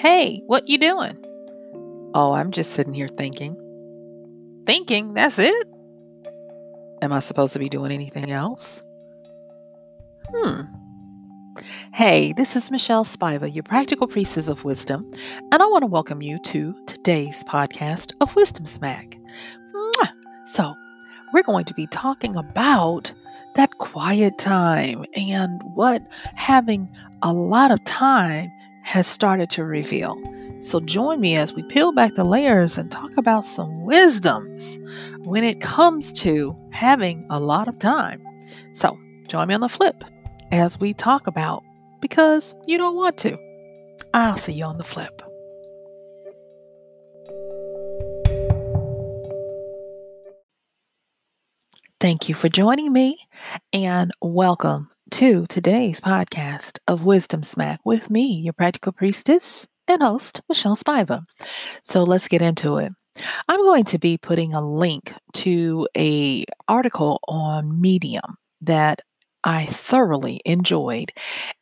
[0.00, 1.22] Hey, what you doing?
[2.14, 3.54] Oh, I'm just sitting here thinking.
[4.64, 5.68] Thinking, that's it?
[7.02, 8.82] Am I supposed to be doing anything else?
[10.34, 10.62] Hmm.
[11.92, 15.06] Hey, this is Michelle Spiva, your practical priestess of wisdom,
[15.52, 19.18] and I want to welcome you to today's podcast of Wisdom Smack.
[19.74, 20.12] Mwah!
[20.46, 20.74] So,
[21.34, 23.12] we're going to be talking about
[23.56, 26.00] that quiet time and what
[26.36, 28.50] having a lot of time
[28.82, 30.16] has started to reveal.
[30.60, 34.78] So join me as we peel back the layers and talk about some wisdoms
[35.18, 38.22] when it comes to having a lot of time.
[38.72, 40.04] So join me on the flip
[40.52, 41.64] as we talk about
[42.00, 43.38] because you don't want to.
[44.12, 45.22] I'll see you on the flip.
[52.00, 53.18] Thank you for joining me
[53.74, 60.40] and welcome to today's podcast of Wisdom Smack with me, your practical priestess and host,
[60.48, 61.24] Michelle Spiva.
[61.82, 62.92] So let's get into it.
[63.48, 69.00] I'm going to be putting a link to a article on Medium that
[69.44, 71.12] I thoroughly enjoyed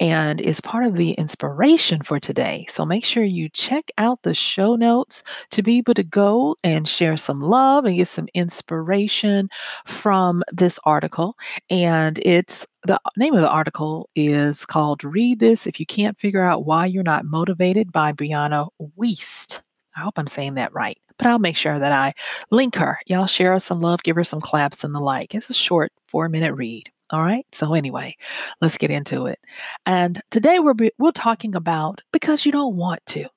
[0.01, 2.67] and is part of the inspiration for today.
[2.69, 6.89] So make sure you check out the show notes to be able to go and
[6.89, 9.49] share some love and get some inspiration
[9.87, 11.37] from this article.
[11.71, 16.43] And it's the name of the article is called Read This If You Can't Figure
[16.43, 19.61] Out Why You're Not Motivated by Brianna Wiest.
[19.97, 22.15] I hope I'm saying that right but I'll make sure that I
[22.53, 23.01] link her.
[23.07, 25.35] Y'all share some love, give her some claps and the like.
[25.35, 26.93] It's a short four minute read.
[27.11, 27.47] All right.
[27.53, 28.17] So anyway,
[28.61, 29.39] let's get into it.
[29.87, 33.29] And today we're we're talking about because you don't want to.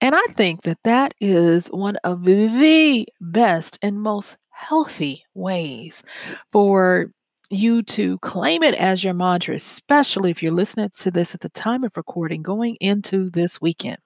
[0.00, 6.02] And I think that that is one of the best and most healthy ways
[6.50, 7.12] for
[7.50, 11.50] you to claim it as your mantra, especially if you're listening to this at the
[11.50, 13.98] time of recording going into this weekend.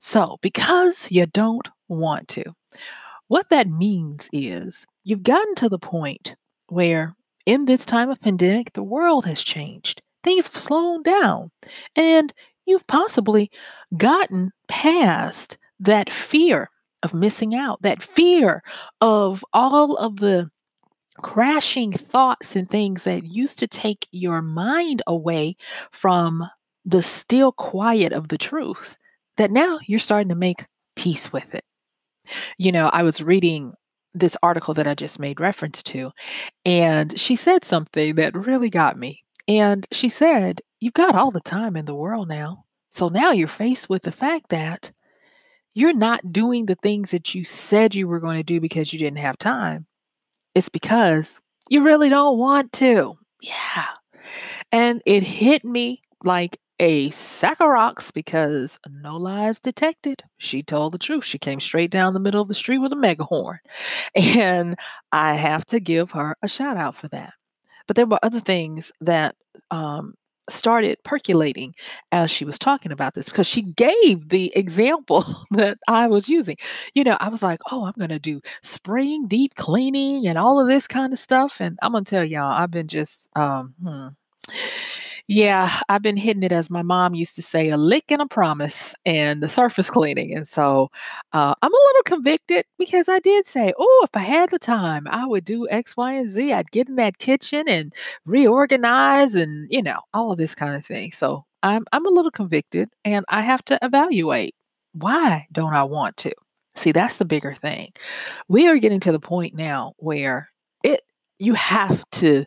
[0.00, 2.44] So, because you don't want to,
[3.28, 6.34] what that means is you've gotten to the point
[6.68, 7.14] where
[7.46, 10.02] in this time of pandemic, the world has changed.
[10.22, 11.50] Things have slowed down.
[11.96, 12.32] And
[12.66, 13.50] you've possibly
[13.96, 16.70] gotten past that fear
[17.02, 18.62] of missing out, that fear
[19.00, 20.50] of all of the
[21.22, 25.56] crashing thoughts and things that used to take your mind away
[25.90, 26.46] from
[26.84, 28.96] the still quiet of the truth,
[29.36, 30.64] that now you're starting to make
[30.96, 31.64] peace with it.
[32.58, 33.74] You know, I was reading
[34.14, 36.12] this article that I just made reference to.
[36.64, 39.24] And she said something that really got me.
[39.48, 42.64] And she said, You've got all the time in the world now.
[42.88, 44.92] So now you're faced with the fact that
[45.74, 48.98] you're not doing the things that you said you were going to do because you
[48.98, 49.86] didn't have time.
[50.54, 51.38] It's because
[51.68, 53.14] you really don't want to.
[53.42, 53.86] Yeah.
[54.72, 60.24] And it hit me like a sack of rocks because no lies detected.
[60.38, 61.24] She told the truth.
[61.24, 63.58] She came straight down the middle of the street with a megahorn.
[64.16, 64.76] And
[65.12, 67.34] I have to give her a shout out for that.
[67.86, 69.36] But there were other things that
[69.70, 70.14] um,
[70.48, 71.74] started percolating
[72.12, 76.56] as she was talking about this because she gave the example that I was using.
[76.94, 80.60] You know, I was like, oh, I'm going to do spraying, deep cleaning, and all
[80.60, 81.60] of this kind of stuff.
[81.60, 84.08] And I'm going to tell y'all, I've been just, um, hmm
[85.32, 88.26] yeah, I've been hitting it as my mom used to say, a lick and a
[88.26, 90.34] promise and the surface cleaning.
[90.36, 90.90] And so
[91.32, 95.04] uh, I'm a little convicted because I did say, oh, if I had the time,
[95.08, 96.52] I would do X, Y, and Z.
[96.52, 97.92] I'd get in that kitchen and
[98.26, 101.12] reorganize and, you know, all of this kind of thing.
[101.12, 104.56] So I'm, I'm a little convicted and I have to evaluate
[104.94, 106.32] why don't I want to?
[106.74, 107.92] See, that's the bigger thing.
[108.48, 110.50] We are getting to the point now where
[110.82, 111.02] it
[111.38, 112.44] you have to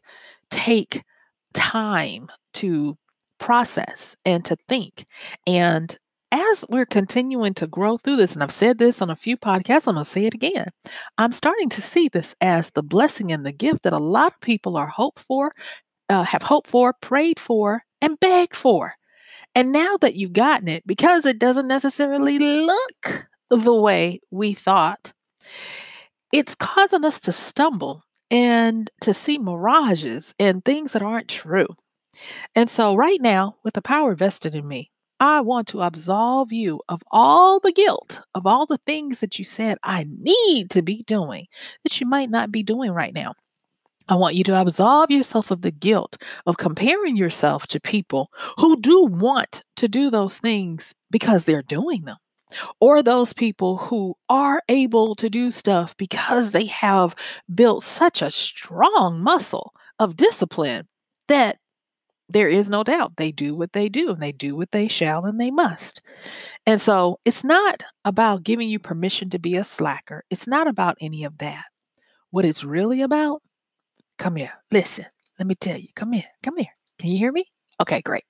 [0.50, 1.03] take
[1.53, 2.97] time to
[3.39, 5.05] process and to think.
[5.45, 5.97] And
[6.31, 9.88] as we're continuing to grow through this, and I've said this on a few podcasts,
[9.88, 10.65] I'm going to say it again.
[11.17, 14.41] I'm starting to see this as the blessing and the gift that a lot of
[14.41, 15.53] people are hoped for,
[16.09, 18.95] uh, have hoped for, prayed for, and begged for.
[19.53, 25.13] And now that you've gotten it, because it doesn't necessarily look the way we thought,
[26.31, 31.67] it's causing us to stumble and to see mirages and things that aren't true.
[32.56, 36.81] And so, right now, with the power vested in me, I want to absolve you
[36.89, 41.04] of all the guilt of all the things that you said I need to be
[41.04, 41.48] doing
[41.83, 43.33] that you might not be doing right now.
[44.10, 48.75] I want you to absolve yourself of the guilt of comparing yourself to people who
[48.75, 52.18] do want to do those things because they're doing them,
[52.81, 57.15] or those people who are able to do stuff because they have
[57.54, 60.88] built such a strong muscle of discipline
[61.30, 61.60] that
[62.29, 65.25] there is no doubt they do what they do and they do what they shall
[65.25, 66.01] and they must.
[66.65, 70.23] And so it's not about giving you permission to be a slacker.
[70.29, 71.65] It's not about any of that.
[72.31, 73.41] What it's really about,
[74.17, 75.05] come here, listen,
[75.37, 76.73] let me tell you, come here, come here.
[76.97, 77.45] Can you hear me?
[77.81, 78.23] Okay, great.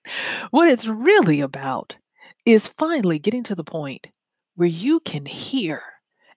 [0.52, 1.98] What it's really about
[2.46, 4.08] is finally getting to the point
[4.56, 5.84] where you can hear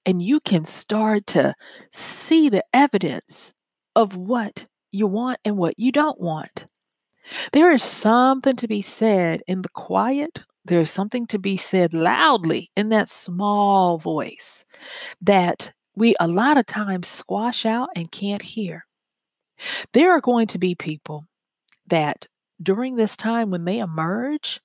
[0.05, 1.55] and you can start to
[1.93, 3.53] see the evidence
[3.95, 6.67] of what you want and what you don't want.
[7.53, 10.45] There is something to be said in the quiet.
[10.65, 14.65] There is something to be said loudly in that small voice
[15.21, 18.85] that we a lot of times squash out and can't hear.
[19.93, 21.25] There are going to be people
[21.87, 22.27] that
[22.63, 24.61] during this time when they emerge,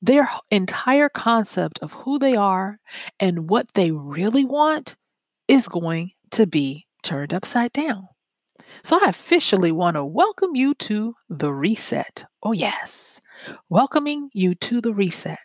[0.00, 2.78] their entire concept of who they are
[3.18, 4.96] and what they really want
[5.48, 8.08] is going to be turned upside down.
[8.82, 12.24] So I officially want to welcome you to the reset.
[12.42, 13.20] Oh, yes,
[13.68, 15.38] welcoming you to the reset.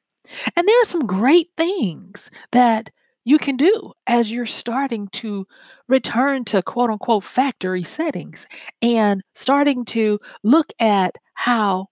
[0.56, 2.90] And there are some great things that
[3.26, 5.48] you can do as you're starting to
[5.88, 8.46] return to quote unquote factory settings
[8.82, 11.88] and starting to look at how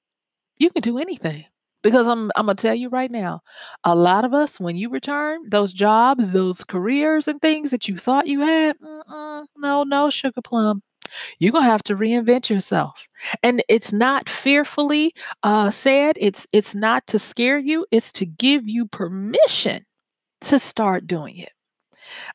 [0.59, 1.45] you can do anything.
[1.83, 3.41] Because I'm, I'm going to tell you right now,
[3.83, 7.97] a lot of us, when you return, those jobs, those careers and things that you
[7.97, 8.75] thought you had,
[9.57, 10.83] no, no, sugar plum.
[11.39, 13.07] You're gonna have to reinvent yourself,
[13.43, 15.13] and it's not fearfully
[15.43, 16.17] uh, said.
[16.19, 17.85] It's it's not to scare you.
[17.91, 19.85] It's to give you permission
[20.41, 21.51] to start doing it.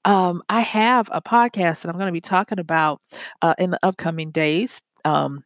[0.05, 3.01] Um, I have a podcast that I'm going to be talking about
[3.43, 5.45] uh, in the upcoming days um,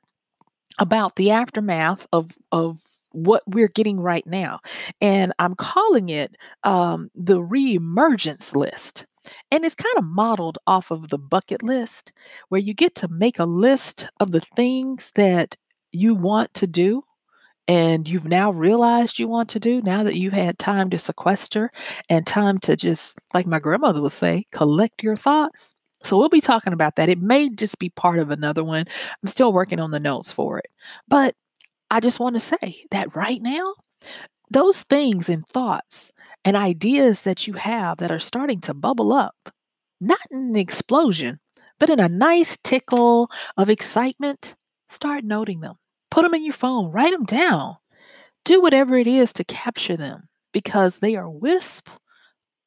[0.78, 2.80] about the aftermath of of
[3.12, 4.60] what we're getting right now,
[5.00, 9.06] and I'm calling it um, the reemergence list.
[9.50, 12.12] And it's kind of modeled off of the bucket list,
[12.48, 15.56] where you get to make a list of the things that
[15.92, 17.02] you want to do
[17.68, 21.70] and you've now realized you want to do now that you've had time to sequester
[22.08, 25.74] and time to just, like my grandmother would say, collect your thoughts.
[26.02, 27.08] So we'll be talking about that.
[27.08, 28.86] It may just be part of another one.
[29.22, 30.66] I'm still working on the notes for it.
[31.06, 31.36] But
[31.92, 33.74] I just want to say that right now,
[34.52, 36.10] those things and thoughts
[36.44, 39.52] and ideas that you have that are starting to bubble up,
[40.00, 41.40] not in an explosion,
[41.78, 44.54] but in a nice tickle of excitement,
[44.88, 45.76] start noting them.
[46.10, 47.76] Put them in your phone, write them down.
[48.44, 51.88] Do whatever it is to capture them because they are wisp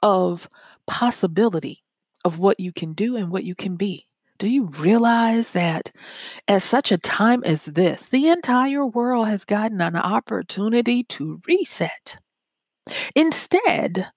[0.01, 0.47] of
[0.87, 1.83] possibility
[2.23, 4.07] of what you can do and what you can be.
[4.39, 5.91] Do you realize that
[6.47, 12.17] at such a time as this, the entire world has gotten an opportunity to reset?
[13.15, 14.11] Instead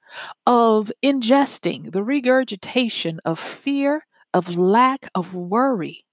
[0.47, 6.05] of ingesting the regurgitation of fear, of lack, of worry,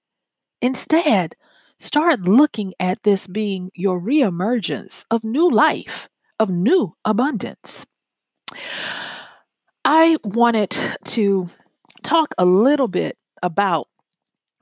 [0.61, 1.35] instead,
[1.79, 7.85] start looking at this being your reemergence of new life, of new abundance.
[9.85, 11.49] I wanted to
[12.03, 13.87] talk a little bit about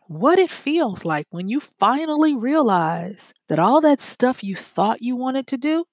[0.08, 5.16] what it feels like when you finally realize that all that stuff you thought you
[5.16, 5.86] wanted to do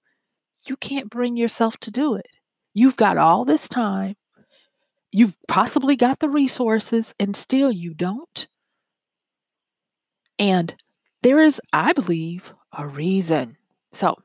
[0.69, 2.27] you can't bring yourself to do it.
[2.75, 4.17] You've got all this time.
[5.11, 8.47] You've possibly got the resources, and still you don't.
[10.39, 10.75] And
[11.23, 13.57] there is, I believe, a reason.
[13.93, 14.17] So,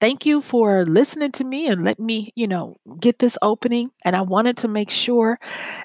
[0.00, 3.92] thank you for listening to me and let me, you know, get this opening.
[4.04, 5.38] And I wanted to make sure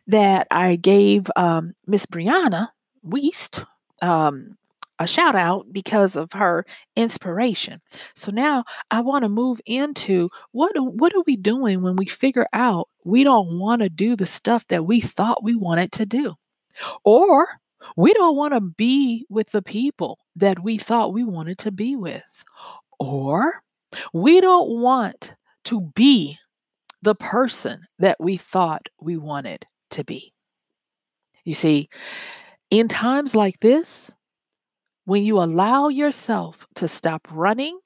[0.07, 2.69] that I gave um, Miss Brianna
[3.05, 3.65] Wiest
[4.01, 4.57] um,
[5.01, 6.63] a shout out because of her
[6.95, 7.81] inspiration.
[8.15, 12.47] So now I want to move into what what are we doing when we figure
[12.53, 16.35] out we don't want to do the stuff that we thought we wanted to do?
[17.03, 17.47] Or
[17.97, 21.95] we don't want to be with the people that we thought we wanted to be
[21.95, 22.45] with.
[22.99, 23.63] Or
[24.13, 25.33] we don't want
[25.65, 26.37] to be
[27.01, 30.31] the person that we thought we wanted to be.
[31.43, 31.89] You see,
[32.69, 34.13] in times like this,
[35.05, 37.79] when you allow yourself to stop running,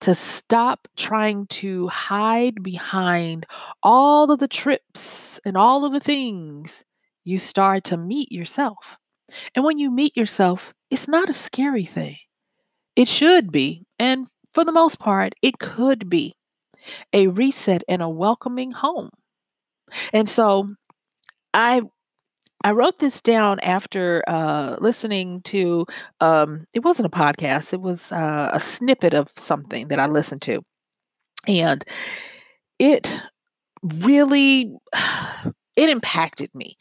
[0.00, 3.46] to stop trying to hide behind
[3.82, 6.84] all of the trips and all of the things,
[7.24, 8.96] you start to meet yourself.
[9.54, 12.16] And when you meet yourself, it's not a scary thing.
[12.96, 13.86] It should be.
[13.98, 16.34] And for the most part, it could be
[17.12, 19.10] a reset and a welcoming home.
[20.12, 20.74] And so
[21.54, 21.82] I
[22.64, 25.86] I wrote this down after uh, listening to,
[26.20, 30.42] um, it wasn't a podcast, it was uh, a snippet of something that I listened
[30.42, 30.62] to.
[31.48, 31.84] And
[32.78, 33.20] it
[33.82, 34.74] really,
[35.76, 36.76] it impacted me.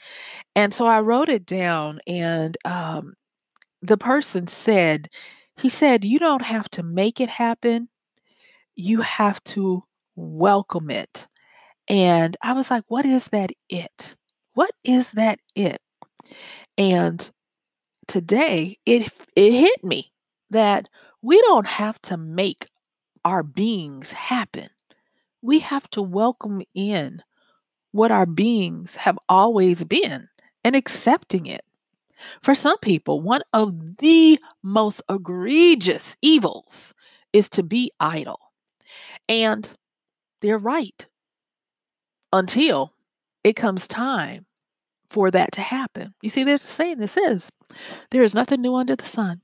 [0.55, 3.13] And so I wrote it down, and um,
[3.81, 5.09] the person said,
[5.57, 7.89] he said, You don't have to make it happen,
[8.75, 9.83] you have to
[10.15, 11.27] welcome it.
[11.87, 14.15] And I was like, What is that it?
[14.53, 15.79] What is that it?
[16.77, 17.31] And
[18.07, 20.11] today it it hit me
[20.49, 20.89] that
[21.21, 22.67] we don't have to make
[23.23, 24.69] our beings happen.
[25.41, 27.21] We have to welcome in
[27.91, 30.27] what our beings have always been
[30.63, 31.61] and accepting it.
[32.43, 36.93] For some people, one of the most egregious evils
[37.33, 38.39] is to be idle.
[39.27, 39.71] And
[40.41, 41.05] they're right
[42.31, 42.93] until
[43.43, 44.45] it comes time
[45.09, 46.13] for that to happen.
[46.21, 47.51] You see, there's a saying that says,
[48.11, 49.41] There is nothing new under the sun,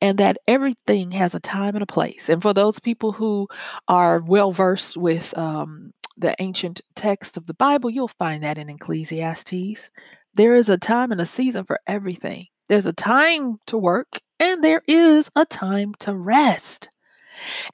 [0.00, 2.28] and that everything has a time and a place.
[2.28, 3.48] And for those people who
[3.88, 8.68] are well versed with um, the ancient text of the Bible, you'll find that in
[8.68, 9.90] Ecclesiastes.
[10.34, 12.46] There is a time and a season for everything.
[12.68, 16.88] There's a time to work, and there is a time to rest.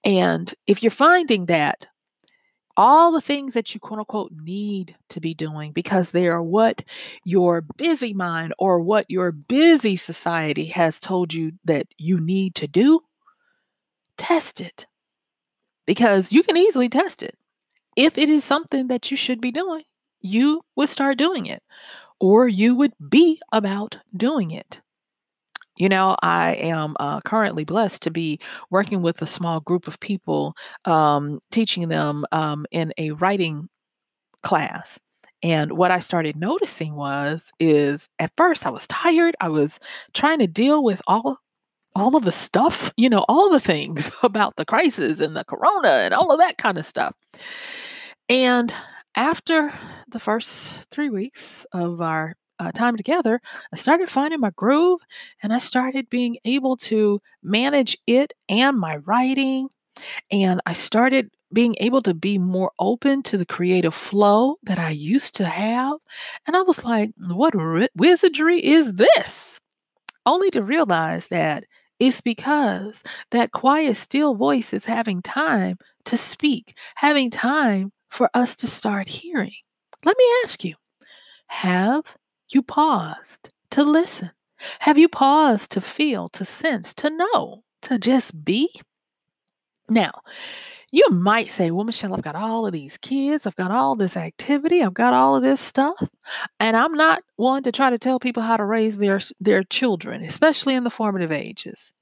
[0.03, 1.87] And if you're finding that
[2.79, 6.85] all the things that you quote unquote need to be doing because they are what
[7.25, 12.69] your busy mind or what your busy society has told you that you need to
[12.69, 13.01] do,
[14.17, 14.87] test it.
[15.87, 17.35] Because you can easily test it.
[17.97, 19.83] If it is something that you should be doing,
[20.21, 21.63] you would start doing it
[22.21, 24.81] or you would be about doing it.
[25.79, 30.01] You know, I am uh, currently blessed to be working with a small group of
[30.01, 33.69] people, um, teaching them um, in a writing
[34.43, 34.99] class.
[35.43, 39.37] And what I started noticing was, is at first I was tired.
[39.41, 39.79] I was
[40.15, 41.39] trying to deal with all
[41.95, 45.89] all of the stuff, you know, all the things about the crisis and the corona
[45.89, 47.15] and all of that kind of stuff.
[48.29, 48.73] And
[49.17, 49.73] after
[50.09, 53.41] the first three weeks of our uh, time together,
[53.73, 55.01] I started finding my groove
[55.43, 59.69] and I started being able to manage it and my writing.
[60.31, 64.91] And I started being able to be more open to the creative flow that I
[64.91, 65.99] used to have.
[66.47, 67.55] And I was like, what
[67.97, 69.59] wizardry is this?
[70.27, 71.65] Only to realize that
[71.99, 78.55] it's because that quiet, still voice is having time to speak, having time for us
[78.57, 79.53] to start hearing.
[80.05, 80.77] Let me ask you
[81.49, 82.17] have
[82.51, 84.31] you paused to listen?
[84.81, 88.69] Have you paused to feel, to sense, to know, to just be?
[89.89, 90.11] Now,
[90.91, 94.17] you might say, Well, Michelle, I've got all of these kids, I've got all this
[94.17, 96.03] activity, I've got all of this stuff.
[96.59, 100.23] And I'm not one to try to tell people how to raise their, their children,
[100.23, 101.93] especially in the formative ages.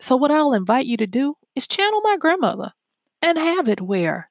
[0.00, 2.72] So, what I'll invite you to do is channel my grandmother
[3.22, 4.30] and have it where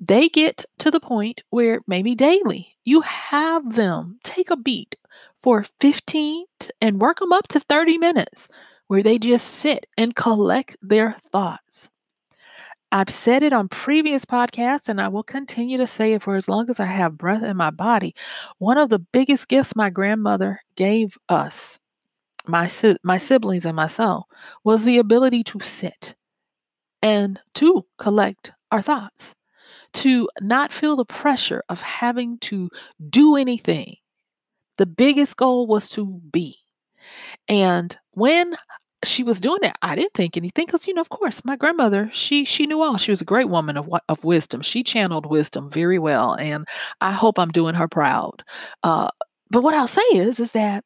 [0.00, 4.96] they get to the point where maybe daily you have them take a beat
[5.36, 6.44] for 15
[6.80, 8.48] and work them up to 30 minutes
[8.86, 11.90] where they just sit and collect their thoughts.
[12.90, 16.48] I've said it on previous podcasts, and I will continue to say it for as
[16.48, 18.14] long as I have breath in my body.
[18.56, 21.78] One of the biggest gifts my grandmother gave us,
[22.46, 22.70] my,
[23.02, 24.24] my siblings and myself,
[24.64, 26.14] was the ability to sit
[27.02, 29.34] and to collect our thoughts
[29.94, 32.70] to not feel the pressure of having to
[33.10, 33.96] do anything.
[34.78, 36.56] The biggest goal was to be.
[37.48, 38.54] And when
[39.04, 42.10] she was doing that, I didn't think anything because, you know, of course, my grandmother,
[42.12, 42.96] she she knew all.
[42.96, 44.60] She was a great woman of of wisdom.
[44.62, 46.66] She channeled wisdom very well, and
[47.00, 48.42] I hope I'm doing her proud.
[48.82, 49.08] Uh,
[49.50, 50.84] but what I'll say is, is that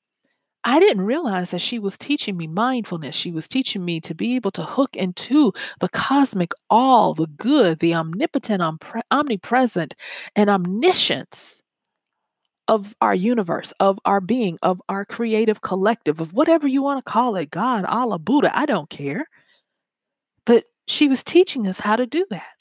[0.64, 3.16] I didn't realize that she was teaching me mindfulness.
[3.16, 7.80] She was teaching me to be able to hook into the cosmic all, the good,
[7.80, 8.62] the omnipotent,
[9.10, 9.94] omnipresent,
[10.36, 11.62] and omniscience
[12.68, 17.10] of our universe, of our being, of our creative collective, of whatever you want to
[17.10, 19.26] call it God, Allah, Buddha, I don't care.
[20.46, 22.54] But she was teaching us how to do that.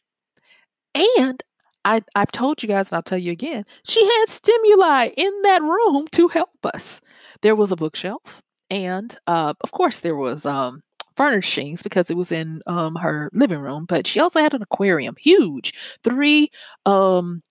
[1.17, 1.43] And
[1.85, 5.61] I, I've told you guys, and I'll tell you again, she had stimuli in that
[5.61, 7.01] room to help us.
[7.41, 10.83] There was a bookshelf, and uh, of course, there was um,
[11.15, 15.15] furnishings because it was in um, her living room, but she also had an aquarium,
[15.19, 15.73] huge,
[16.03, 16.49] three
[16.85, 17.41] um,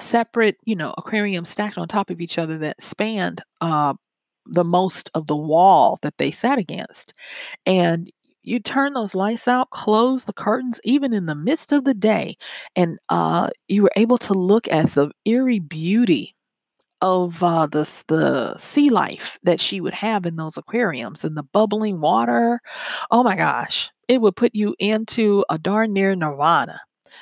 [0.00, 3.94] separate, you know, aquariums stacked on top of each other that spanned uh,
[4.46, 7.12] the most of the wall that they sat against.
[7.66, 8.10] And
[8.42, 12.36] you turn those lights out, close the curtains, even in the midst of the day,
[12.76, 16.34] and uh, you were able to look at the eerie beauty
[17.02, 21.42] of uh, the the sea life that she would have in those aquariums and the
[21.42, 22.60] bubbling water.
[23.10, 26.80] Oh my gosh, it would put you into a darn near nirvana.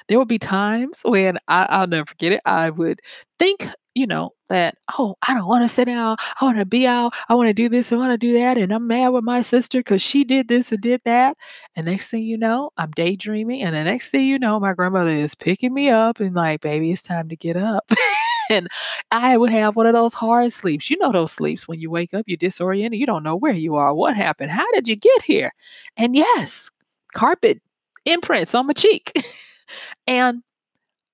[0.09, 2.41] There would be times when I, I'll never forget it.
[2.45, 3.01] I would
[3.39, 6.17] think you know, that, oh, I don't want to sit down.
[6.41, 7.13] I want to be out.
[7.29, 7.93] I want to do this.
[7.93, 8.57] I want to do that.
[8.57, 11.37] And I'm mad with my sister because she did this and did that.
[11.75, 13.63] And next thing you know, I'm daydreaming.
[13.63, 16.93] And the next thing you know, my grandmother is picking me up and like, baby,
[16.93, 17.91] it's time to get up.
[18.51, 18.69] and
[19.11, 20.91] I would have one of those hard sleeps.
[20.91, 23.01] You know, those sleeps when you wake up, you're disoriented.
[23.01, 23.93] You don't know where you are.
[23.93, 24.53] What happened?
[24.53, 25.53] How did you get here?
[25.97, 26.71] And yes,
[27.13, 27.61] carpet
[28.05, 29.13] imprints on my cheek.
[30.07, 30.43] and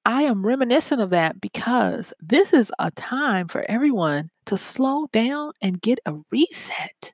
[0.04, 5.52] I am reminiscent of that because this is a time for everyone to slow down
[5.62, 7.12] and get a reset.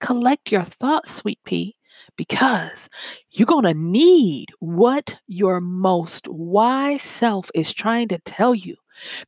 [0.00, 1.76] Collect your thoughts, sweet pea,
[2.16, 2.88] because
[3.32, 8.76] you're going to need what your most wise self is trying to tell you.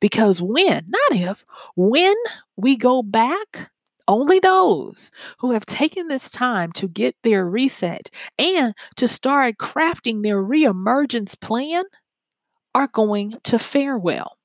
[0.01, 1.45] Because when, not if,
[1.77, 2.15] when
[2.57, 3.71] we go back,
[4.09, 10.23] only those who have taken this time to get their reset and to start crafting
[10.23, 11.85] their reemergence plan
[12.77, 14.37] are going to fare well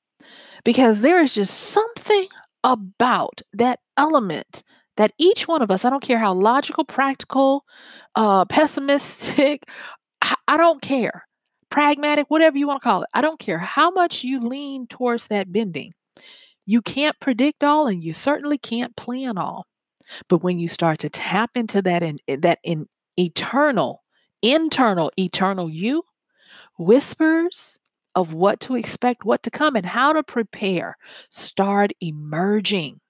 [0.64, 2.28] because there is just something
[2.64, 4.62] about that element
[4.96, 7.66] that each one of us, I don't care how logical, practical,
[8.14, 9.64] uh, pessimistic,
[10.48, 11.26] I, don't care,
[11.68, 15.26] pragmatic, whatever you want to call it, I don't care how much you lean towards
[15.26, 15.92] that bending.
[16.64, 19.66] You can't predict all and you certainly can't plan all.
[20.28, 22.86] But when you start to tap into that in that in
[23.18, 24.02] eternal,
[24.40, 26.04] internal, eternal you,
[26.78, 27.78] whispers
[28.14, 30.96] of what to expect, what to come, and how to prepare
[31.28, 33.00] start emerging.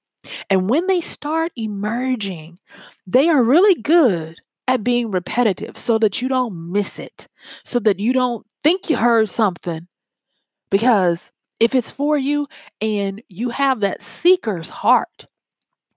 [0.49, 2.59] And when they start emerging,
[3.07, 4.37] they are really good
[4.69, 7.27] at being repetitive so that you don't miss it,
[7.65, 9.89] so that you don't think you heard something.
[10.71, 12.47] Because if it's for you
[12.81, 15.27] and you have that seeker's heart,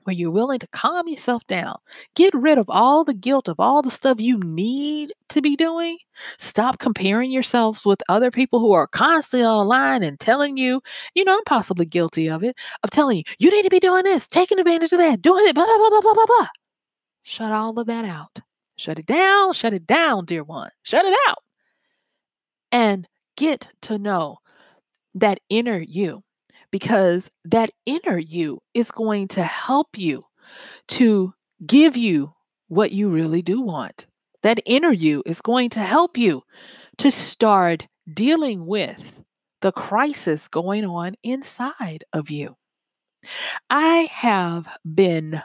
[0.05, 1.75] where you're willing to calm yourself down,
[2.15, 5.97] get rid of all the guilt of all the stuff you need to be doing.
[6.37, 10.81] Stop comparing yourselves with other people who are constantly online and telling you,
[11.13, 14.03] you know, I'm possibly guilty of it, of telling you, you need to be doing
[14.03, 16.47] this, taking advantage of that, doing it, blah, blah, blah, blah, blah, blah, blah.
[17.23, 18.39] Shut all of that out.
[18.77, 19.53] Shut it down.
[19.53, 20.69] Shut it down, dear one.
[20.83, 21.39] Shut it out.
[22.71, 24.37] And get to know
[25.15, 26.24] that inner you
[26.75, 30.25] because that inner you is going to help you
[30.89, 31.33] to
[31.65, 32.33] give you
[32.67, 34.07] what you really do want.
[34.43, 36.43] That inner you is going to help you
[36.97, 39.23] to start dealing with
[39.61, 42.57] the crisis going on inside of you.
[43.69, 45.41] I have been,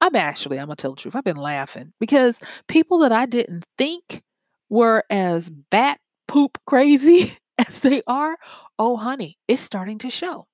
[0.00, 3.26] I'm actually, I'm going to tell the truth, I've been laughing because people that I
[3.26, 4.22] didn't think
[4.68, 8.36] were as bat poop crazy as they are,
[8.78, 10.46] oh, honey, it's starting to show.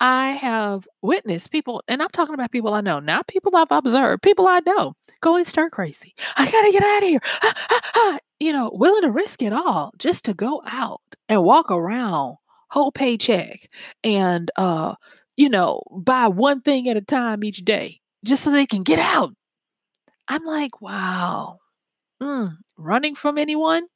[0.00, 4.22] I have witnessed people, and I'm talking about people I know, not people I've observed,
[4.22, 6.14] people I know going stir crazy.
[6.36, 8.20] I gotta get out of here.
[8.40, 12.36] you know, willing to risk it all just to go out and walk around
[12.70, 13.60] whole paycheck
[14.04, 14.94] and uh,
[15.36, 18.98] you know, buy one thing at a time each day just so they can get
[18.98, 19.32] out.
[20.28, 21.58] I'm like, wow.
[22.22, 23.86] Mm, running from anyone?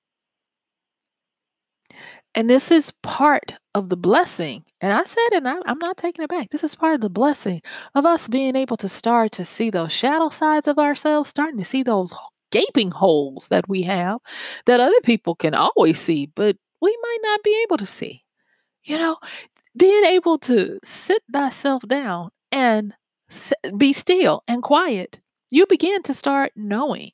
[2.35, 4.65] And this is part of the blessing.
[4.81, 6.51] And I said, and I'm not taking it back.
[6.51, 7.61] This is part of the blessing
[7.95, 11.65] of us being able to start to see those shadow sides of ourselves, starting to
[11.65, 12.15] see those
[12.53, 14.19] gaping holes that we have
[14.67, 18.23] that other people can always see, but we might not be able to see.
[18.85, 19.17] You know,
[19.77, 22.95] being able to sit thyself down and
[23.77, 27.11] be still and quiet, you begin to start knowing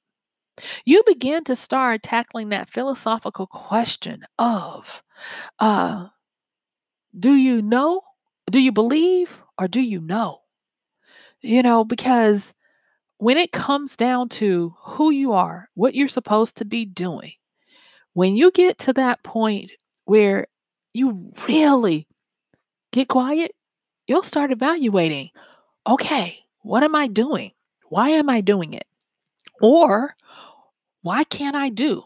[0.85, 5.03] you begin to start tackling that philosophical question of
[5.59, 6.09] uh,
[7.19, 8.03] do you know?
[8.51, 10.41] Do you believe or do you know?
[11.43, 12.55] You know, because
[13.19, 17.33] when it comes down to who you are, what you're supposed to be doing,
[18.15, 19.73] when you get to that point
[20.05, 20.47] where
[20.95, 22.07] you really
[22.93, 23.53] get quiet,
[24.07, 25.31] you'll start evaluating
[25.87, 27.53] okay, what am I doing?
[27.89, 28.87] Why am I doing it?
[29.61, 30.15] Or
[31.07, 32.03] why can't I do?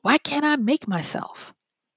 [0.00, 1.52] Why can't I make myself?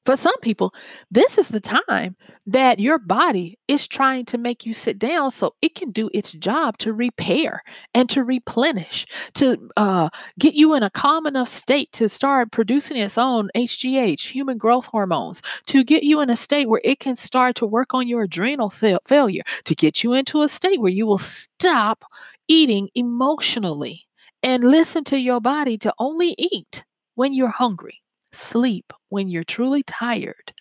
[0.05, 0.73] For some people,
[1.09, 5.55] this is the time that your body is trying to make you sit down so
[5.61, 10.09] it can do its job to repair and to replenish, to uh,
[10.41, 14.87] get you in a calm enough state to start producing its own HGH, human growth
[14.87, 18.23] hormones, to get you in a state where it can start to work on your
[18.23, 22.03] adrenal fa- failure, to get you into a state where you will stop
[22.49, 24.05] eating emotionally
[24.43, 28.01] and listen to your body to only eat when you're hungry
[28.31, 30.53] sleep when you're truly tired.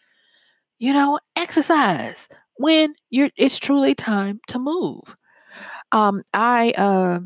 [0.79, 5.17] You know, exercise when you're it's truly time to move.
[5.93, 7.21] Um, I uh,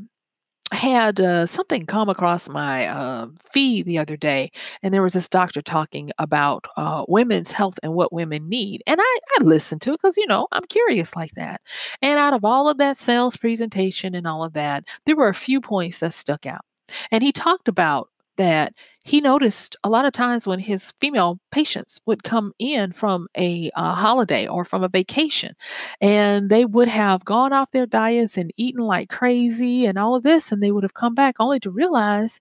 [0.90, 4.50] had uh, something come across my uh, feed the other day,
[4.82, 8.82] and there was this doctor talking about uh, women's health and what women need.
[8.86, 11.60] And I, I listened to it because, you know, I'm curious like that.
[12.02, 15.34] And out of all of that sales presentation and all of that, there were a
[15.34, 16.64] few points that stuck out.
[17.10, 22.00] And he talked about that he noticed a lot of times when his female patients
[22.06, 25.54] would come in from a uh, holiday or from a vacation
[26.00, 30.22] and they would have gone off their diets and eaten like crazy and all of
[30.22, 32.40] this and they would have come back only to realize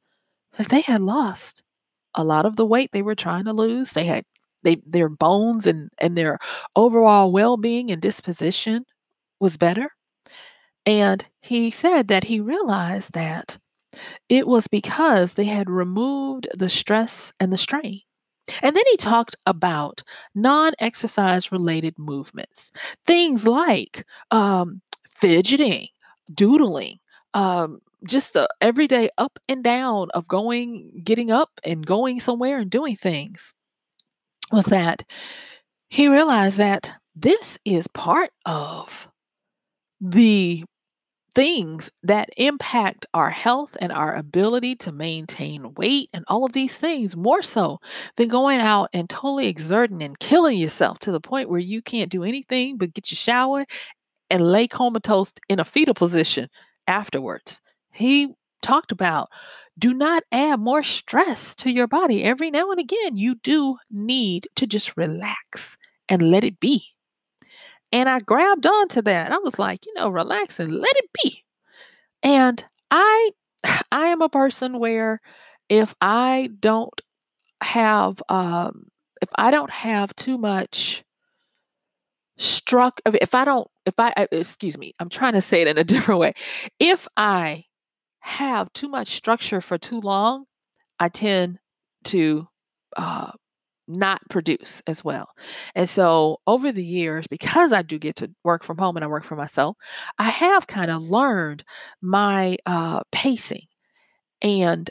[0.58, 1.63] that they had lost
[2.15, 3.91] a lot of the weight they were trying to lose.
[3.93, 4.26] They had
[4.63, 6.39] they their bones and and their
[6.76, 8.86] overall well-being and disposition
[9.39, 9.91] was better
[10.86, 13.58] and he said that he realized that
[14.29, 18.01] it was because they had removed the stress and the strain.
[18.62, 20.03] And then he talked about
[20.36, 22.71] non exercise related movements,
[23.06, 25.88] things like um, fidgeting,
[26.34, 26.99] doodling,
[27.34, 32.69] um, just the everyday up and down of going, getting up and going somewhere and
[32.69, 33.53] doing things.
[34.51, 35.03] Was that
[35.89, 39.08] he realized that this is part of
[40.01, 40.65] the
[41.36, 46.78] things that impact our health and our ability to maintain weight and all of these
[46.78, 47.80] things more so
[48.17, 52.12] than going out and totally exerting and killing yourself to the point where you can't
[52.12, 53.65] do anything but get your shower
[54.30, 56.50] and lay comatose in a fetal position
[56.88, 57.62] afterwards.
[57.91, 59.30] He talked about
[59.78, 62.24] do not add more stress to your body.
[62.24, 66.92] Every now and again, you do need to just relax and let it be.
[67.93, 69.32] And I grabbed onto that.
[69.32, 71.43] I was like, you know, relax and let it be.
[72.23, 73.32] And I
[73.91, 75.21] I am a person where
[75.69, 76.99] if I don't
[77.62, 78.88] have um
[79.21, 81.03] if I don't have too much
[82.38, 85.84] struck if I don't if I excuse me, I'm trying to say it in a
[85.86, 86.32] different way.
[86.79, 87.65] If I
[88.21, 90.45] have too much structure for too long,
[90.99, 91.60] I tend
[92.06, 92.47] to
[92.97, 93.34] uh,
[93.88, 95.30] not produce as well.
[95.76, 99.08] And so over the years, because I do get to work from home and I
[99.08, 99.78] work for myself,
[100.17, 101.63] I have kind of learned
[102.02, 103.67] my uh, pacing.
[104.41, 104.89] And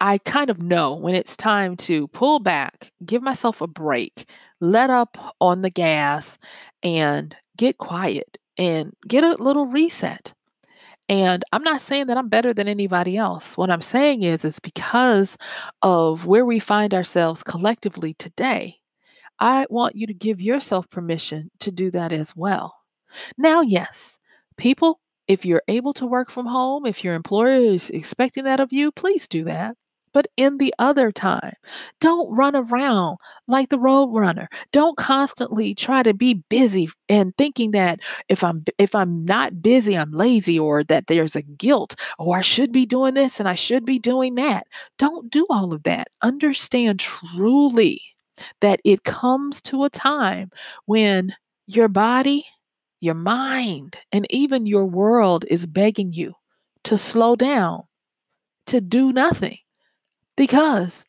[0.00, 4.28] I kind of know when it's time to pull back, give myself a break,
[4.60, 6.38] let up on the gas,
[6.82, 10.32] and get quiet and get a little reset.
[11.10, 13.56] And I'm not saying that I'm better than anybody else.
[13.56, 15.36] What I'm saying is, it's because
[15.82, 18.76] of where we find ourselves collectively today.
[19.40, 22.76] I want you to give yourself permission to do that as well.
[23.36, 24.20] Now, yes,
[24.56, 28.72] people, if you're able to work from home, if your employer is expecting that of
[28.72, 29.76] you, please do that.
[30.12, 31.54] But in the other time,
[32.00, 34.48] don't run around like the road runner.
[34.72, 39.96] Don't constantly try to be busy and thinking that if I'm if I'm not busy,
[39.96, 43.48] I'm lazy or that there's a guilt or oh, I should be doing this and
[43.48, 44.66] I should be doing that.
[44.98, 46.08] Don't do all of that.
[46.22, 48.00] Understand truly
[48.60, 50.50] that it comes to a time
[50.86, 51.34] when
[51.66, 52.46] your body,
[53.00, 56.34] your mind, and even your world is begging you
[56.84, 57.82] to slow down,
[58.66, 59.58] to do nothing
[60.40, 61.04] because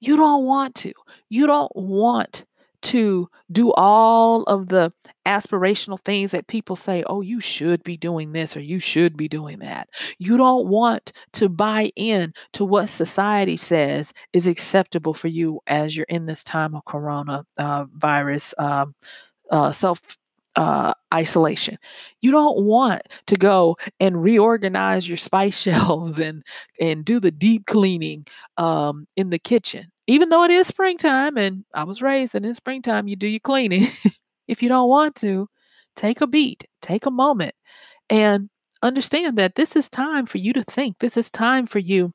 [0.00, 0.92] you don't want to.
[1.28, 2.44] You don't want
[2.82, 4.92] to do all of the
[5.24, 9.28] aspirational things that people say, oh, you should be doing this or you should be
[9.28, 9.88] doing that.
[10.18, 15.96] You don't want to buy in to what society says is acceptable for you as
[15.96, 17.84] you're in this time of corona uh,
[18.58, 18.94] um,
[19.48, 20.00] uh, self
[20.56, 21.78] uh, isolation.
[22.22, 26.42] You don't want to go and reorganize your spice shelves and
[26.80, 31.36] and do the deep cleaning um, in the kitchen, even though it is springtime.
[31.36, 33.86] And I was raised in springtime, you do your cleaning.
[34.48, 35.48] if you don't want to,
[35.94, 37.54] take a beat, take a moment,
[38.08, 38.48] and
[38.82, 40.98] understand that this is time for you to think.
[40.98, 42.12] This is time for you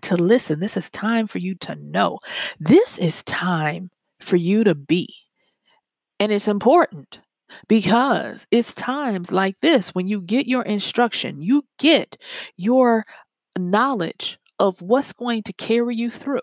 [0.00, 0.60] to listen.
[0.60, 2.18] This is time for you to know.
[2.58, 5.08] This is time for you to be.
[6.18, 7.20] And it's important
[7.68, 12.16] because it's times like this when you get your instruction, you get
[12.56, 13.04] your
[13.58, 16.40] knowledge of what's going to carry you through.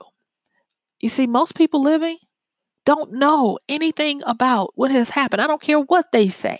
[1.00, 2.18] You see, most people living,
[2.86, 5.42] don't know anything about what has happened.
[5.42, 6.58] I don't care what they say.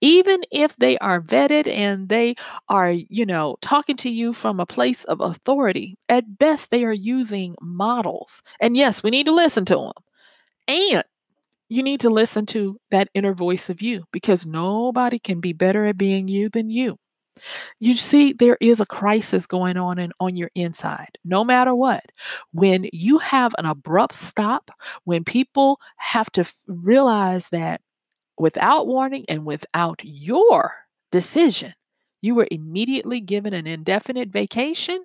[0.00, 2.34] Even if they are vetted and they
[2.68, 6.92] are, you know, talking to you from a place of authority, at best they are
[6.92, 8.42] using models.
[8.60, 9.92] And yes, we need to listen to them.
[10.68, 11.04] And
[11.72, 15.86] you need to listen to that inner voice of you because nobody can be better
[15.86, 16.98] at being you than you.
[17.80, 22.04] You see, there is a crisis going on in, on your inside, no matter what.
[22.52, 24.70] When you have an abrupt stop,
[25.04, 27.80] when people have to f- realize that
[28.38, 30.74] without warning and without your
[31.12, 31.74] decision,
[32.22, 35.04] you were immediately given an indefinite vacation,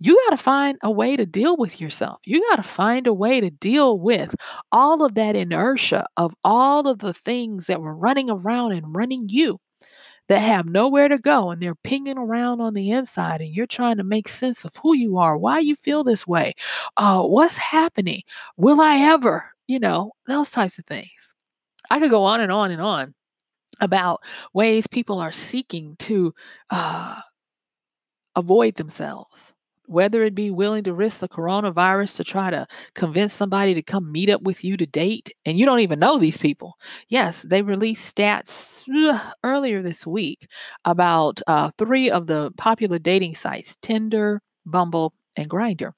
[0.00, 2.20] you got to find a way to deal with yourself.
[2.24, 4.34] You got to find a way to deal with
[4.72, 9.28] all of that inertia of all of the things that were running around and running
[9.28, 9.60] you
[10.28, 13.96] that have nowhere to go and they're pinging around on the inside and you're trying
[13.98, 16.54] to make sense of who you are, why you feel this way,
[16.96, 18.22] uh, what's happening,
[18.56, 21.34] will I ever, you know, those types of things.
[21.90, 23.14] I could go on and on and on
[23.80, 24.20] about
[24.54, 26.32] ways people are seeking to
[26.70, 27.20] uh,
[28.36, 29.54] avoid themselves
[29.90, 34.10] whether it be willing to risk the coronavirus to try to convince somebody to come
[34.12, 36.78] meet up with you to date, and you don't even know these people.
[37.08, 38.86] Yes, they released stats
[39.42, 40.46] earlier this week
[40.84, 45.92] about uh, three of the popular dating sites Tinder, Bumble, and Grindr,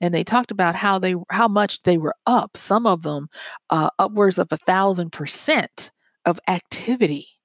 [0.00, 2.56] and they talked about how they how much they were up.
[2.56, 3.28] Some of them
[3.70, 5.90] uh, upwards of a thousand percent
[6.26, 7.37] of activity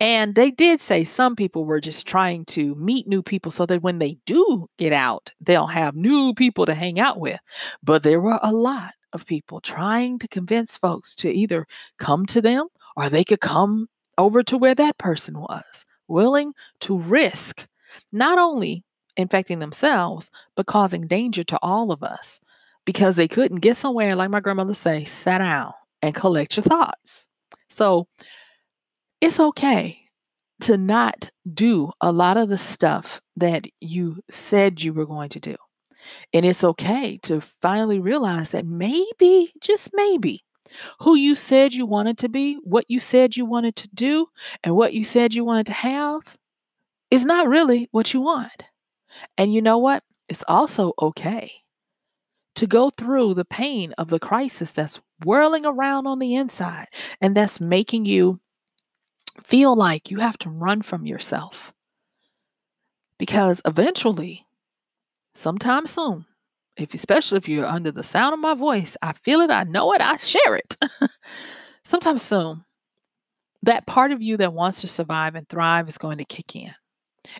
[0.00, 3.82] and they did say some people were just trying to meet new people so that
[3.82, 7.38] when they do get out, they'll have new people to hang out with.
[7.82, 11.66] But there were a lot of people trying to convince folks to either
[11.98, 16.98] come to them or they could come over to where that person was, willing to
[16.98, 17.66] risk
[18.12, 18.84] not only
[19.16, 22.40] infecting themselves, but causing danger to all of us
[22.84, 27.28] because they couldn't get somewhere, like my grandmother say, sit down and collect your thoughts.
[27.68, 28.08] So
[29.20, 29.98] it's okay
[30.60, 35.40] to not do a lot of the stuff that you said you were going to
[35.40, 35.56] do.
[36.32, 40.44] And it's okay to finally realize that maybe, just maybe,
[41.00, 44.26] who you said you wanted to be, what you said you wanted to do,
[44.64, 46.36] and what you said you wanted to have
[47.10, 48.64] is not really what you want.
[49.36, 50.02] And you know what?
[50.28, 51.50] It's also okay
[52.56, 56.86] to go through the pain of the crisis that's whirling around on the inside
[57.20, 58.40] and that's making you
[59.44, 61.72] feel like you have to run from yourself.
[63.18, 64.46] Because eventually,
[65.34, 66.26] sometime soon,
[66.76, 69.92] if especially if you're under the sound of my voice, I feel it, I know
[69.92, 70.76] it, I share it.
[71.82, 72.64] sometime soon,
[73.62, 76.72] that part of you that wants to survive and thrive is going to kick in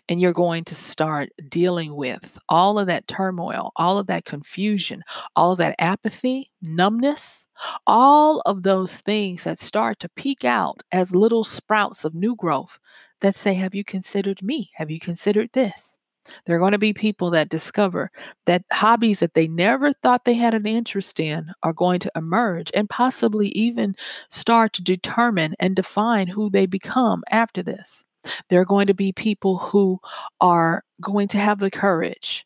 [0.07, 5.03] and you're going to start dealing with all of that turmoil, all of that confusion,
[5.35, 7.47] all of that apathy, numbness,
[7.87, 12.79] all of those things that start to peek out as little sprouts of new growth
[13.21, 14.69] that say, Have you considered me?
[14.75, 15.97] Have you considered this?
[16.45, 18.11] There are going to be people that discover
[18.45, 22.71] that hobbies that they never thought they had an interest in are going to emerge
[22.75, 23.95] and possibly even
[24.29, 28.03] start to determine and define who they become after this.
[28.49, 29.99] There are going to be people who
[30.41, 32.45] are going to have the courage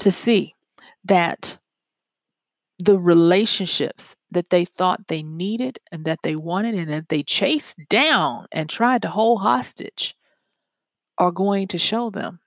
[0.00, 0.54] to see
[1.04, 1.58] that
[2.78, 7.78] the relationships that they thought they needed and that they wanted and that they chased
[7.88, 10.14] down and tried to hold hostage
[11.18, 12.38] are going to show them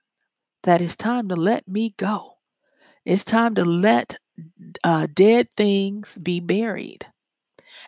[0.62, 2.34] that it's time to let me go.
[3.04, 4.18] It's time to let
[4.84, 7.06] uh, dead things be buried.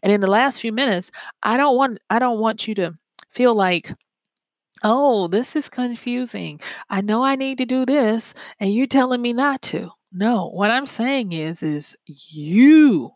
[0.03, 1.11] And in the last few minutes,
[1.43, 2.95] I don't want I don't want you to
[3.31, 3.95] feel like
[4.85, 6.61] Oh, this is confusing.
[6.91, 9.91] I know I need to do this, and you're telling me not to.
[10.13, 13.11] No, what I'm saying is, is you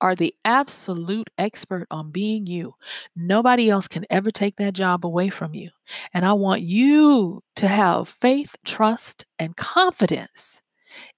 [0.00, 2.74] are the absolute expert on being you.
[3.16, 5.70] Nobody else can ever take that job away from you.
[6.14, 10.62] And I want you to have faith, trust, and confidence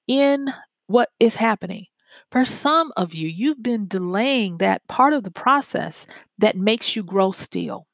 [0.09, 0.53] in
[0.89, 1.87] what is happening.
[2.33, 6.07] For some of you, you've been delaying that part of the process
[6.39, 7.87] that makes you grow still.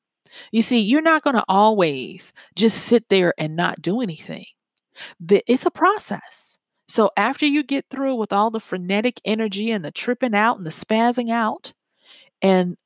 [0.51, 4.47] You see, you're not going to always just sit there and not do anything.
[5.29, 6.59] It's a process.
[6.89, 10.67] So after you get through with all the frenetic energy and the tripping out and
[10.67, 11.73] the spazzing out,
[12.43, 12.77] and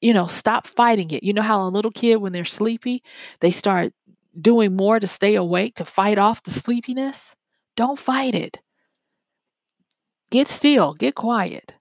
[0.00, 1.22] you know, stop fighting it.
[1.22, 3.02] You know how a little kid, when they're sleepy,
[3.40, 3.92] they start
[4.40, 7.36] doing more to stay awake to fight off the sleepiness?
[7.76, 8.60] Don't fight it.
[10.30, 11.74] Get still, get quiet.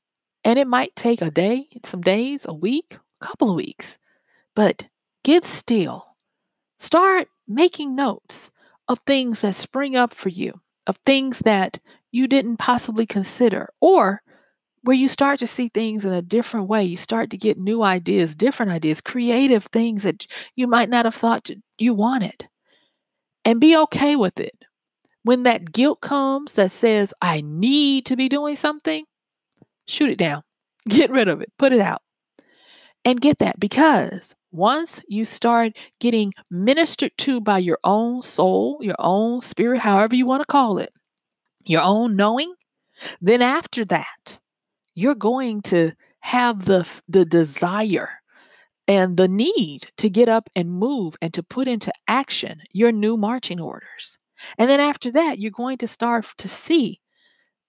[0.44, 3.98] And it might take a day, some days, a week, a couple of weeks.
[4.56, 4.88] But
[5.30, 6.16] Get still.
[6.80, 8.50] Start making notes
[8.88, 11.78] of things that spring up for you, of things that
[12.10, 14.24] you didn't possibly consider, or
[14.82, 16.84] where you start to see things in a different way.
[16.84, 21.14] You start to get new ideas, different ideas, creative things that you might not have
[21.14, 22.50] thought you wanted.
[23.46, 24.66] And be okay with it.
[25.22, 29.06] When that guilt comes that says, I need to be doing something,
[29.88, 30.42] shoot it down.
[30.90, 31.52] Get rid of it.
[31.60, 32.02] Put it out.
[33.06, 38.96] And get that because once you start getting ministered to by your own soul, your
[39.00, 40.92] own spirit, however you want to call it,
[41.66, 42.54] your own knowing,
[43.22, 44.40] then after that,
[44.96, 48.22] you're going to have the, the desire
[48.88, 53.16] and the need to get up and move and to put into action your new
[53.16, 54.18] marching orders.
[54.58, 57.00] And then after that, you're going to start to see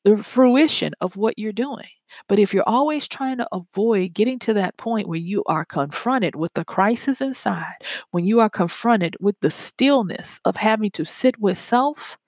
[0.05, 1.89] the fruition of what you're doing.
[2.29, 6.35] But if you're always trying to avoid getting to that point where you are confronted
[6.35, 7.77] with the crisis inside,
[8.11, 12.19] when you are confronted with the stillness of having to sit with self,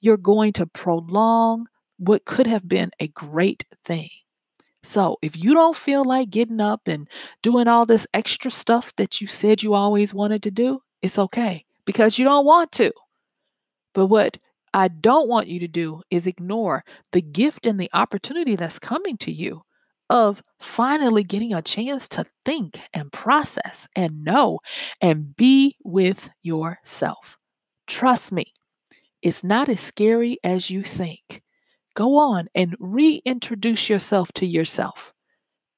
[0.00, 1.66] you're going to prolong
[1.98, 4.10] what could have been a great thing.
[4.84, 7.08] So, if you don't feel like getting up and
[7.40, 11.64] doing all this extra stuff that you said you always wanted to do, it's okay
[11.84, 12.92] because you don't want to.
[13.94, 14.38] But what
[14.74, 19.16] I don't want you to do is ignore the gift and the opportunity that's coming
[19.18, 19.62] to you
[20.10, 24.60] of finally getting a chance to think and process and know
[25.00, 27.38] and be with yourself.
[27.86, 28.52] Trust me,
[29.22, 31.42] it's not as scary as you think.
[31.94, 35.12] Go on and reintroduce yourself to yourself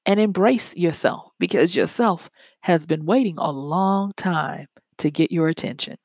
[0.05, 2.29] and embrace yourself because yourself
[2.61, 4.67] has been waiting a long time
[4.99, 5.97] to get your attention.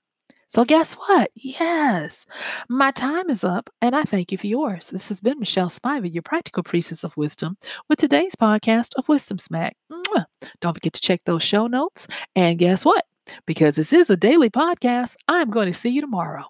[0.52, 1.30] So, guess what?
[1.36, 2.26] Yes,
[2.68, 4.90] my time is up, and I thank you for yours.
[4.90, 7.56] This has been Michelle Spiva, your practical priestess of wisdom,
[7.88, 9.76] with today's podcast of Wisdom Smack.
[9.92, 10.24] Mwah.
[10.60, 12.08] Don't forget to check those show notes.
[12.34, 13.06] And guess what?
[13.46, 16.49] Because this is a daily podcast, I'm going to see you tomorrow.